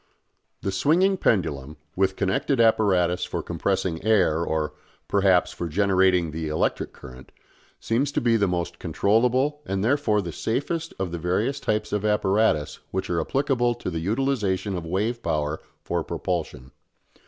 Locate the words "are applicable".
13.11-13.75